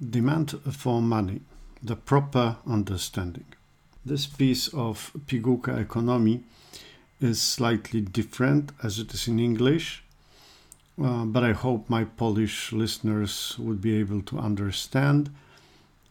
[0.00, 1.40] Demand for money,
[1.82, 3.46] the proper understanding.
[4.06, 6.44] This piece of Pigułka Economy
[7.20, 10.04] is slightly different as it is in English,
[11.02, 15.30] uh, but I hope my Polish listeners would be able to understand,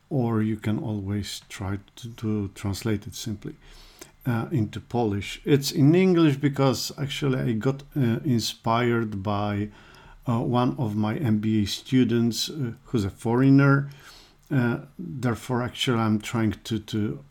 [0.10, 3.56] or you can always try to, to translate it simply
[4.26, 5.40] uh, into Polish.
[5.46, 9.70] It's in English because actually I got uh, inspired by
[10.36, 13.90] one of my MBA students uh, who's a foreigner.
[14.52, 17.24] Uh, therefore, actually, I'm trying to, to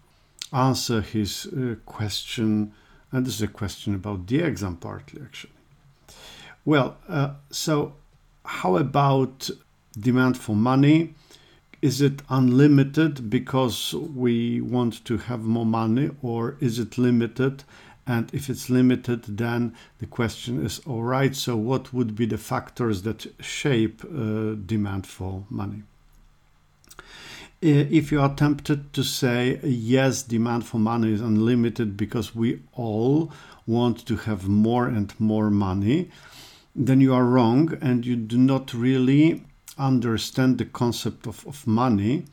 [0.52, 2.72] answer his uh, question,
[3.12, 5.52] and this is a question about the exam partly, actually.
[6.64, 7.94] Well, uh, so
[8.44, 9.50] how about
[9.98, 11.14] demand for money?
[11.82, 17.64] Is it unlimited because we want to have more money, or is it limited
[18.06, 22.38] and if it's limited, then the question is all right, so what would be the
[22.38, 25.82] factors that shape uh, demand for money?
[27.60, 33.32] If you are tempted to say, yes, demand for money is unlimited because we all
[33.66, 36.10] want to have more and more money,
[36.76, 39.42] then you are wrong and you do not really
[39.78, 42.24] understand the concept of, of money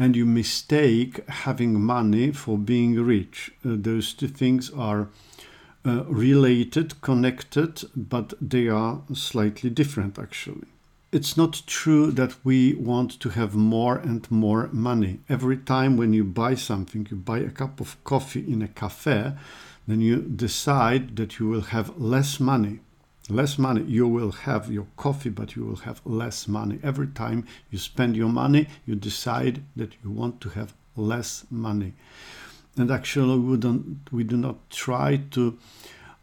[0.00, 3.52] and you mistake having money for being rich.
[3.62, 5.08] Uh, those two things are
[5.84, 10.68] uh, related, connected, but they are slightly different actually.
[11.12, 15.20] It's not true that we want to have more and more money.
[15.28, 19.34] Every time when you buy something, you buy a cup of coffee in a cafe,
[19.86, 22.78] then you decide that you will have less money
[23.30, 26.78] less money you will have your coffee but you will have less money.
[26.82, 31.94] Every time you spend your money you decide that you want to have less money.
[32.76, 35.58] And actually we don't we do not try to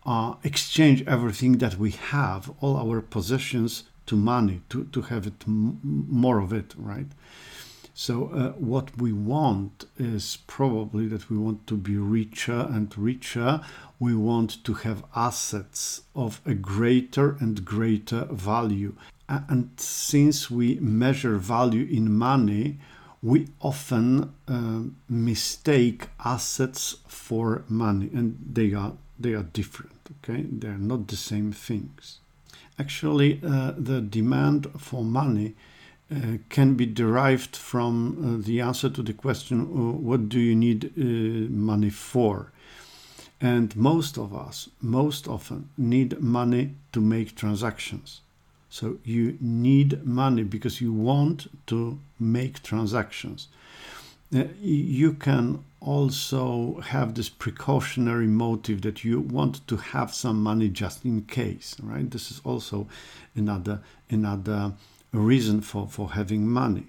[0.06, 5.44] uh, exchange everything that we have all our possessions to money to, to have it
[5.46, 7.08] more of it right
[8.00, 13.60] so, uh, what we want is probably that we want to be richer and richer.
[13.98, 18.94] We want to have assets of a greater and greater value.
[19.28, 22.78] And since we measure value in money,
[23.24, 30.12] we often uh, mistake assets for money, and they are they are different.
[30.20, 32.20] Okay, they are not the same things.
[32.78, 35.56] Actually, uh, the demand for money
[36.10, 40.56] uh, can be derived from uh, the answer to the question uh, what do you
[40.56, 42.52] need uh, money for?
[43.42, 48.22] And most of us most often need money to make transactions.
[48.70, 53.48] So you need money because you want to make transactions.
[54.36, 60.68] Uh, you can also have this precautionary motive that you want to have some money
[60.68, 62.10] just in case right?
[62.10, 62.88] This is also
[63.36, 64.74] another another
[65.18, 66.88] reason for, for having money.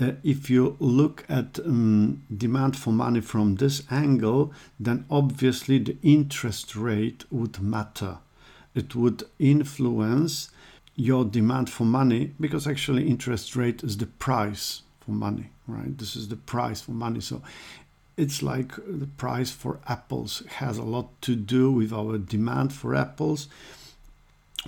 [0.00, 5.96] Uh, if you look at um, demand for money from this angle, then obviously the
[6.02, 8.18] interest rate would matter.
[8.74, 10.50] It would influence
[10.96, 15.96] your demand for money because actually interest rate is the price for money, right?
[15.96, 17.20] This is the price for money.
[17.20, 17.42] So
[18.16, 22.94] it's like the price for apples has a lot to do with our demand for
[22.94, 23.48] apples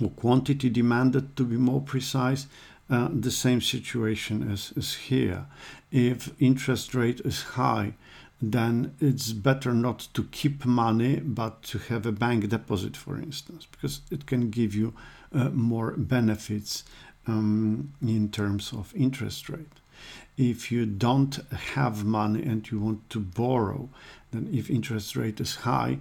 [0.01, 2.47] or quantity demanded to be more precise,
[2.89, 5.45] uh, the same situation as, as here.
[5.91, 7.93] If interest rate is high,
[8.41, 13.67] then it's better not to keep money but to have a bank deposit, for instance,
[13.71, 14.93] because it can give you
[15.33, 16.83] uh, more benefits
[17.25, 19.79] um, in terms of interest rate.
[20.35, 23.89] If you don't have money and you want to borrow,
[24.31, 25.99] then if interest rate is high,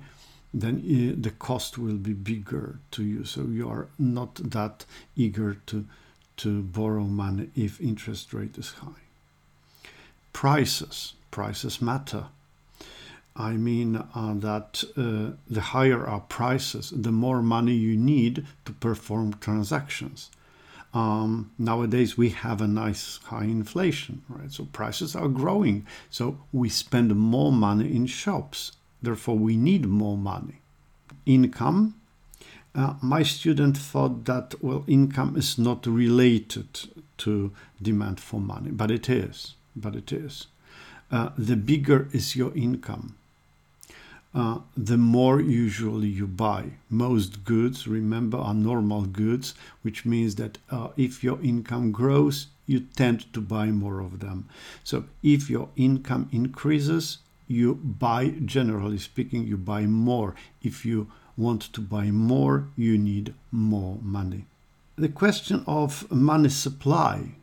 [0.54, 3.24] then uh, the cost will be bigger to you.
[3.24, 4.84] So you are not that
[5.16, 5.86] eager to,
[6.38, 9.02] to borrow money if interest rate is high.
[10.32, 12.26] Prices, prices matter.
[13.34, 18.72] I mean uh, that uh, the higher our prices, the more money you need to
[18.72, 20.30] perform transactions.
[20.92, 24.52] Um, nowadays we have a nice high inflation, right?
[24.52, 25.87] So prices are growing.
[26.10, 28.72] So we spend more money in shops
[29.02, 30.60] Therefore, we need more money.
[31.26, 31.94] Income.
[32.75, 36.88] Uh, my student thought that, well, income is not related
[37.19, 39.54] to demand for money, but it is.
[39.76, 40.46] But it is.
[41.10, 43.16] Uh, the bigger is your income,
[44.34, 46.64] uh, the more usually you buy.
[46.88, 52.81] Most goods, remember, are normal goods, which means that uh, if your income grows, you
[52.81, 54.48] tend to buy more of them.
[54.84, 57.19] So if your income increases,
[57.52, 60.34] you buy, generally speaking, you buy more.
[60.62, 64.46] If you want to buy more, you need more money.
[64.96, 67.37] The question of money supply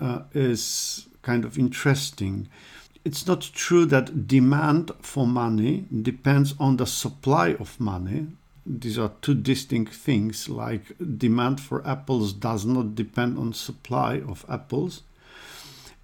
[0.00, 2.48] uh, is kind of interesting.
[3.04, 8.28] It's not true that demand for money depends on the supply of money.
[8.64, 10.82] These are two distinct things, like
[11.18, 15.02] demand for apples does not depend on supply of apples.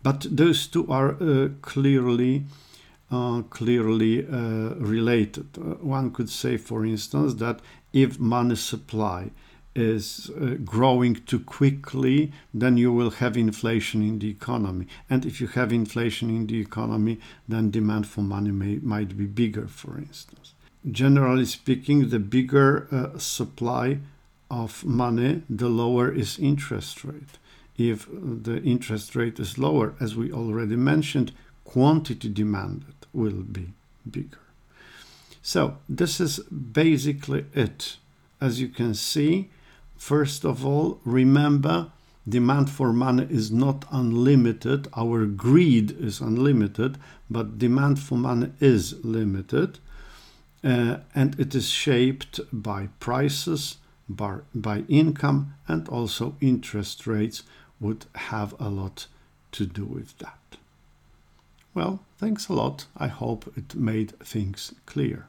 [0.02, 2.44] But those two are uh, clearly
[3.50, 5.46] clearly uh, related.
[5.58, 7.60] Uh, one could say, for instance, that
[7.92, 9.30] if money supply
[9.74, 14.86] is uh, growing too quickly, then you will have inflation in the economy.
[15.08, 19.26] And if you have inflation in the economy, then demand for money may, might be
[19.26, 20.54] bigger, for instance.
[20.90, 23.98] Generally speaking, the bigger uh, supply
[24.50, 27.38] of money, the lower is interest rate.
[27.78, 31.32] If the interest rate is lower, as we already mentioned,
[31.64, 33.72] quantity demanded will be
[34.10, 34.38] bigger.
[35.42, 37.96] So, this is basically it.
[38.40, 39.50] As you can see,
[39.96, 41.90] first of all, remember
[42.28, 44.86] demand for money is not unlimited.
[44.96, 46.98] Our greed is unlimited,
[47.28, 49.78] but demand for money is limited.
[50.62, 57.42] Uh, and it is shaped by prices, by, by income, and also interest rates
[57.80, 59.06] would have a lot
[59.50, 60.38] to do with that.
[61.74, 62.86] Well, thanks a lot.
[62.96, 65.28] I hope it made things clear.